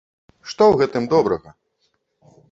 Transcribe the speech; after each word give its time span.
Што 0.51 0.63
ў 0.71 0.75
гэтым 0.79 1.05
добрага? 1.11 1.53